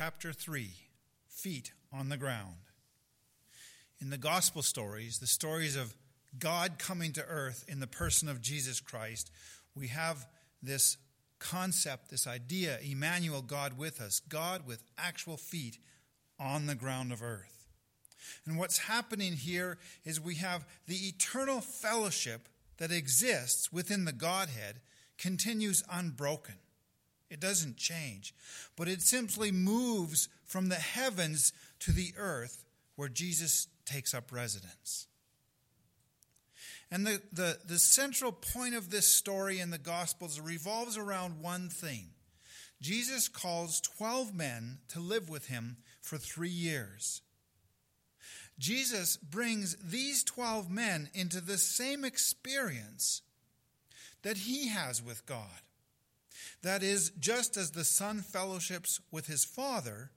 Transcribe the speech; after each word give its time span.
chapter 0.00 0.32
3 0.32 0.70
Feet 1.28 1.72
on 1.92 2.08
the 2.08 2.16
Ground. 2.16 2.54
In 4.00 4.08
the 4.08 4.16
gospel 4.16 4.62
stories, 4.62 5.18
the 5.18 5.26
stories 5.26 5.76
of 5.76 5.94
God 6.38 6.78
coming 6.78 7.12
to 7.12 7.24
earth 7.26 7.66
in 7.68 7.80
the 7.80 7.86
person 7.86 8.26
of 8.26 8.40
Jesus 8.40 8.80
Christ, 8.80 9.30
we 9.74 9.88
have 9.88 10.26
this 10.62 10.96
concept, 11.38 12.08
this 12.08 12.26
idea 12.26 12.78
Emmanuel, 12.82 13.42
God 13.42 13.76
with 13.76 14.00
us, 14.00 14.20
God 14.20 14.66
with 14.66 14.82
actual 14.96 15.36
feet 15.36 15.76
on 16.38 16.66
the 16.66 16.74
ground 16.74 17.12
of 17.12 17.22
earth. 17.22 17.68
And 18.46 18.58
what's 18.58 18.78
happening 18.78 19.34
here 19.34 19.76
is 20.06 20.18
we 20.18 20.36
have 20.36 20.66
the 20.86 21.08
eternal 21.08 21.60
fellowship 21.60 22.48
that 22.78 22.90
exists 22.90 23.70
within 23.70 24.06
the 24.06 24.14
Godhead 24.14 24.80
continues 25.18 25.84
unbroken. 25.92 26.54
It 27.30 27.40
doesn't 27.40 27.76
change, 27.76 28.34
but 28.76 28.88
it 28.88 29.02
simply 29.02 29.52
moves 29.52 30.28
from 30.44 30.68
the 30.68 30.74
heavens 30.74 31.52
to 31.80 31.92
the 31.92 32.12
earth 32.18 32.64
where 32.96 33.08
Jesus 33.08 33.68
takes 33.86 34.12
up 34.12 34.32
residence. 34.32 35.06
And 36.90 37.06
the, 37.06 37.22
the, 37.32 37.58
the 37.64 37.78
central 37.78 38.32
point 38.32 38.74
of 38.74 38.90
this 38.90 39.06
story 39.06 39.60
in 39.60 39.70
the 39.70 39.78
Gospels 39.78 40.40
revolves 40.40 40.98
around 40.98 41.40
one 41.40 41.68
thing. 41.68 42.08
Jesus 42.82 43.28
calls 43.28 43.80
12 43.80 44.34
men 44.34 44.78
to 44.88 45.00
live 45.00 45.28
with 45.28 45.46
him 45.46 45.76
for 46.00 46.18
three 46.18 46.48
years. 46.48 47.22
Jesus 48.58 49.16
brings 49.16 49.76
these 49.76 50.24
12 50.24 50.70
men 50.70 51.08
into 51.14 51.40
the 51.40 51.58
same 51.58 52.04
experience 52.04 53.22
that 54.22 54.38
he 54.38 54.68
has 54.68 55.02
with 55.02 55.24
God. 55.26 55.62
That 56.62 56.82
is, 56.82 57.10
just 57.18 57.56
as 57.56 57.70
the 57.70 57.84
Son 57.84 58.20
fellowships 58.20 59.00
with 59.10 59.26
his 59.26 59.44
Father, 59.44 60.10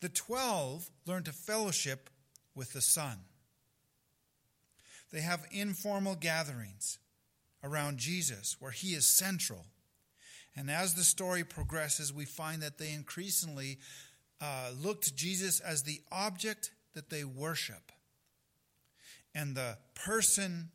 the 0.00 0.08
12 0.08 0.90
learn 1.06 1.22
to 1.24 1.32
fellowship 1.32 2.10
with 2.54 2.72
the 2.72 2.80
Son. 2.80 3.18
They 5.12 5.20
have 5.20 5.46
informal 5.50 6.14
gatherings 6.14 6.98
around 7.64 7.98
Jesus 7.98 8.56
where 8.60 8.70
he 8.70 8.88
is 8.88 9.06
central. 9.06 9.66
And 10.54 10.70
as 10.70 10.94
the 10.94 11.04
story 11.04 11.44
progresses, 11.44 12.12
we 12.12 12.24
find 12.24 12.62
that 12.62 12.78
they 12.78 12.92
increasingly 12.92 13.78
uh, 14.40 14.70
look 14.80 15.02
to 15.02 15.14
Jesus 15.14 15.60
as 15.60 15.82
the 15.82 16.00
object 16.10 16.72
that 16.94 17.10
they 17.10 17.24
worship 17.24 17.92
and 19.34 19.54
the 19.54 19.78
person 19.94 20.70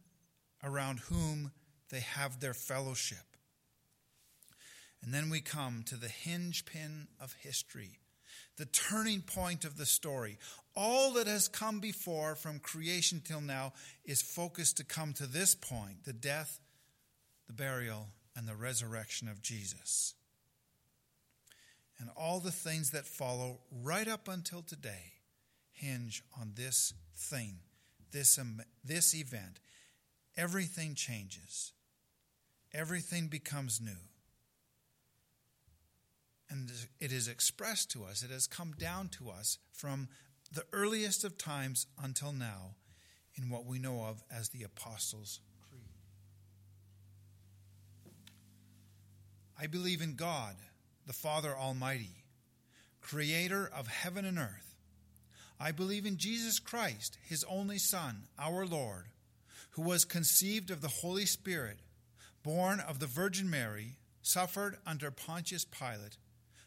around 0.63 0.99
whom 0.99 1.51
they 1.89 1.99
have 1.99 2.39
their 2.39 2.53
fellowship. 2.53 3.32
And 5.03 5.13
then 5.13 5.29
we 5.29 5.41
come 5.41 5.83
to 5.87 5.97
the 5.97 6.07
hinge 6.07 6.65
pin 6.65 7.07
of 7.19 7.35
history, 7.41 7.99
the 8.57 8.65
turning 8.65 9.21
point 9.21 9.65
of 9.65 9.77
the 9.77 9.85
story. 9.85 10.37
All 10.75 11.13
that 11.13 11.27
has 11.27 11.49
come 11.49 11.81
before 11.81 12.35
from 12.35 12.59
creation 12.59 13.21
till 13.23 13.41
now 13.41 13.73
is 14.05 14.21
focused 14.21 14.77
to 14.77 14.85
come 14.85 15.13
to 15.13 15.27
this 15.27 15.55
point 15.55 16.05
the 16.05 16.13
death, 16.13 16.61
the 17.47 17.53
burial, 17.53 18.07
and 18.35 18.47
the 18.47 18.55
resurrection 18.55 19.27
of 19.27 19.41
Jesus. 19.41 20.15
And 21.99 22.09
all 22.17 22.39
the 22.39 22.51
things 22.51 22.91
that 22.91 23.05
follow 23.05 23.59
right 23.83 24.07
up 24.07 24.27
until 24.27 24.61
today 24.61 25.13
hinge 25.73 26.23
on 26.39 26.53
this 26.55 26.93
thing, 27.15 27.59
this, 28.11 28.39
this 28.83 29.13
event. 29.13 29.59
Everything 30.35 30.95
changes, 30.95 31.73
everything 32.73 33.27
becomes 33.27 33.79
new. 33.81 33.91
And 36.53 36.71
it 36.99 37.11
is 37.11 37.27
expressed 37.27 37.89
to 37.91 38.03
us, 38.03 38.21
it 38.21 38.29
has 38.29 38.45
come 38.45 38.75
down 38.77 39.09
to 39.17 39.31
us 39.31 39.57
from 39.71 40.07
the 40.51 40.63
earliest 40.71 41.23
of 41.23 41.35
times 41.35 41.87
until 42.01 42.31
now 42.31 42.75
in 43.33 43.49
what 43.49 43.65
we 43.65 43.79
know 43.79 44.03
of 44.03 44.23
as 44.31 44.49
the 44.49 44.61
Apostles' 44.61 45.39
Creed. 45.67 45.81
I 49.59 49.65
believe 49.65 49.99
in 49.99 50.13
God, 50.13 50.57
the 51.07 51.13
Father 51.13 51.55
Almighty, 51.57 52.23
creator 53.01 53.67
of 53.75 53.87
heaven 53.87 54.23
and 54.23 54.37
earth. 54.37 54.75
I 55.59 55.71
believe 55.71 56.05
in 56.05 56.17
Jesus 56.17 56.59
Christ, 56.59 57.17
his 57.27 57.43
only 57.45 57.79
Son, 57.79 58.27
our 58.37 58.67
Lord, 58.67 59.05
who 59.71 59.81
was 59.81 60.05
conceived 60.05 60.69
of 60.69 60.81
the 60.81 60.87
Holy 60.87 61.25
Spirit, 61.25 61.79
born 62.43 62.79
of 62.79 62.99
the 62.99 63.07
Virgin 63.07 63.49
Mary, 63.49 63.97
suffered 64.21 64.77
under 64.85 65.09
Pontius 65.09 65.65
Pilate 65.65 66.17